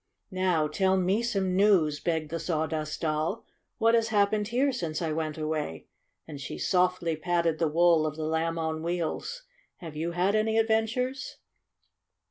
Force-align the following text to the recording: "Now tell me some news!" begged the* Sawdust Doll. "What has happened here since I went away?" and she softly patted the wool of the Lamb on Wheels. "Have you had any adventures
"Now 0.31 0.67
tell 0.67 0.97
me 0.97 1.21
some 1.21 1.55
news!" 1.55 1.99
begged 1.99 2.31
the* 2.31 2.39
Sawdust 2.39 3.01
Doll. 3.01 3.45
"What 3.77 3.93
has 3.93 4.07
happened 4.07 4.47
here 4.47 4.71
since 4.71 4.99
I 4.99 5.11
went 5.11 5.37
away?" 5.37 5.85
and 6.27 6.41
she 6.41 6.57
softly 6.57 7.15
patted 7.15 7.59
the 7.59 7.67
wool 7.67 8.07
of 8.07 8.15
the 8.15 8.23
Lamb 8.25 8.57
on 8.57 8.81
Wheels. 8.81 9.43
"Have 9.77 9.95
you 9.95 10.13
had 10.13 10.33
any 10.35 10.57
adventures 10.57 11.37